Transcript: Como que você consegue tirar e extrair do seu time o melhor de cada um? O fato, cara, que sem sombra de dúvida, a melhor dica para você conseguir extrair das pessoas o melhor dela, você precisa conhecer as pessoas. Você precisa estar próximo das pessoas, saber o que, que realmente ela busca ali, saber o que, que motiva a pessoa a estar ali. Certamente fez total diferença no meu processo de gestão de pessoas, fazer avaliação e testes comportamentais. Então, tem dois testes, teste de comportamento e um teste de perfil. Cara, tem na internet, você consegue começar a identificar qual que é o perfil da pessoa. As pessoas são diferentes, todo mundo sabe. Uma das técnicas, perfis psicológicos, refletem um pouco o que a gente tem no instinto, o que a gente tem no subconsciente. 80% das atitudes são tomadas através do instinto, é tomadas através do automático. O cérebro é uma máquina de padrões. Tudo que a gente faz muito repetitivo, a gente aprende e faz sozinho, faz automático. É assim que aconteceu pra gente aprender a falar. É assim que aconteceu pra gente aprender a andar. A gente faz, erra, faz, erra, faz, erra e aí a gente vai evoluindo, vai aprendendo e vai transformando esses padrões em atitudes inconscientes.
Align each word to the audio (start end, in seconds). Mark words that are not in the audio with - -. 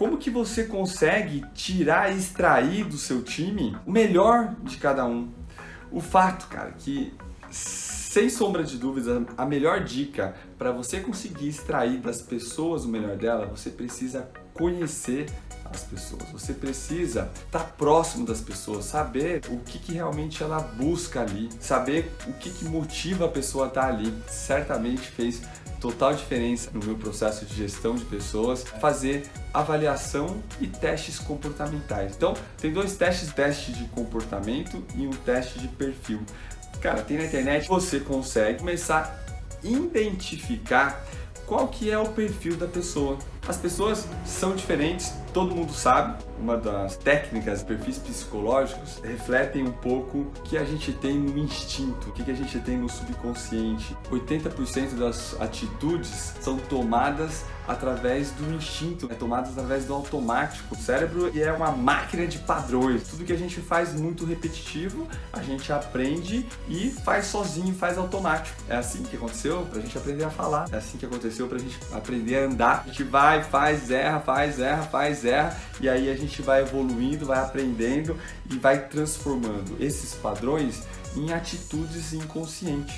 Como 0.00 0.16
que 0.16 0.30
você 0.30 0.64
consegue 0.64 1.44
tirar 1.52 2.10
e 2.10 2.16
extrair 2.16 2.86
do 2.86 2.96
seu 2.96 3.22
time 3.22 3.76
o 3.86 3.92
melhor 3.92 4.56
de 4.62 4.78
cada 4.78 5.04
um? 5.04 5.30
O 5.92 6.00
fato, 6.00 6.46
cara, 6.46 6.70
que 6.70 7.12
sem 7.50 8.30
sombra 8.30 8.64
de 8.64 8.78
dúvida, 8.78 9.26
a 9.36 9.44
melhor 9.44 9.84
dica 9.84 10.34
para 10.56 10.72
você 10.72 11.00
conseguir 11.00 11.48
extrair 11.48 11.98
das 11.98 12.22
pessoas 12.22 12.86
o 12.86 12.88
melhor 12.88 13.14
dela, 13.18 13.44
você 13.44 13.68
precisa 13.68 14.26
conhecer 14.54 15.26
as 15.66 15.84
pessoas. 15.84 16.22
Você 16.32 16.54
precisa 16.54 17.30
estar 17.44 17.64
próximo 17.76 18.24
das 18.24 18.40
pessoas, 18.40 18.86
saber 18.86 19.42
o 19.50 19.58
que, 19.58 19.78
que 19.78 19.92
realmente 19.92 20.42
ela 20.42 20.60
busca 20.60 21.20
ali, 21.20 21.50
saber 21.60 22.10
o 22.26 22.32
que, 22.32 22.48
que 22.48 22.64
motiva 22.64 23.26
a 23.26 23.28
pessoa 23.28 23.66
a 23.66 23.68
estar 23.68 23.88
ali. 23.88 24.14
Certamente 24.26 25.02
fez 25.10 25.42
total 25.80 26.14
diferença 26.14 26.70
no 26.72 26.84
meu 26.84 26.94
processo 26.94 27.44
de 27.46 27.54
gestão 27.54 27.94
de 27.94 28.04
pessoas, 28.04 28.62
fazer 28.62 29.26
avaliação 29.52 30.42
e 30.60 30.66
testes 30.66 31.18
comportamentais. 31.18 32.14
Então, 32.14 32.34
tem 32.58 32.72
dois 32.72 32.96
testes, 32.96 33.32
teste 33.32 33.72
de 33.72 33.84
comportamento 33.84 34.84
e 34.94 35.06
um 35.06 35.10
teste 35.10 35.58
de 35.58 35.68
perfil. 35.68 36.20
Cara, 36.80 37.02
tem 37.02 37.18
na 37.18 37.24
internet, 37.24 37.66
você 37.66 38.00
consegue 38.00 38.58
começar 38.58 39.24
a 39.62 39.66
identificar 39.66 41.04
qual 41.46 41.68
que 41.68 41.90
é 41.90 41.98
o 41.98 42.06
perfil 42.06 42.56
da 42.56 42.66
pessoa. 42.66 43.18
As 43.50 43.56
pessoas 43.56 44.06
são 44.24 44.54
diferentes, 44.54 45.12
todo 45.34 45.56
mundo 45.56 45.72
sabe. 45.72 46.22
Uma 46.38 46.56
das 46.56 46.96
técnicas, 46.96 47.64
perfis 47.64 47.98
psicológicos, 47.98 49.00
refletem 49.02 49.64
um 49.64 49.72
pouco 49.72 50.18
o 50.18 50.30
que 50.44 50.56
a 50.56 50.64
gente 50.64 50.92
tem 50.92 51.18
no 51.18 51.36
instinto, 51.36 52.10
o 52.10 52.12
que 52.12 52.30
a 52.30 52.34
gente 52.34 52.60
tem 52.60 52.78
no 52.78 52.88
subconsciente. 52.88 53.96
80% 54.08 54.94
das 54.96 55.38
atitudes 55.40 56.34
são 56.40 56.58
tomadas 56.58 57.44
através 57.68 58.30
do 58.32 58.52
instinto, 58.54 59.06
é 59.10 59.14
tomadas 59.14 59.50
através 59.50 59.84
do 59.84 59.94
automático. 59.94 60.74
O 60.74 60.76
cérebro 60.76 61.30
é 61.38 61.52
uma 61.52 61.70
máquina 61.70 62.26
de 62.26 62.38
padrões. 62.38 63.08
Tudo 63.08 63.24
que 63.24 63.32
a 63.32 63.38
gente 63.38 63.60
faz 63.60 63.92
muito 63.92 64.24
repetitivo, 64.24 65.06
a 65.32 65.42
gente 65.42 65.72
aprende 65.72 66.46
e 66.68 66.90
faz 67.04 67.26
sozinho, 67.26 67.74
faz 67.74 67.98
automático. 67.98 68.56
É 68.68 68.76
assim 68.76 69.02
que 69.02 69.16
aconteceu 69.16 69.66
pra 69.70 69.80
gente 69.80 69.96
aprender 69.96 70.24
a 70.24 70.30
falar. 70.30 70.66
É 70.72 70.76
assim 70.76 70.98
que 70.98 71.06
aconteceu 71.06 71.46
pra 71.46 71.58
gente 71.58 71.78
aprender 71.92 72.38
a 72.38 72.46
andar. 72.46 72.82
A 72.84 72.88
gente 72.88 73.04
faz, 73.42 73.90
erra, 73.90 74.20
faz, 74.20 74.58
erra, 74.60 74.82
faz, 74.82 75.24
erra 75.24 75.56
e 75.80 75.88
aí 75.88 76.10
a 76.10 76.16
gente 76.16 76.42
vai 76.42 76.62
evoluindo, 76.62 77.26
vai 77.26 77.38
aprendendo 77.38 78.16
e 78.50 78.56
vai 78.56 78.86
transformando 78.88 79.76
esses 79.80 80.14
padrões 80.14 80.82
em 81.16 81.32
atitudes 81.32 82.12
inconscientes. 82.12 82.94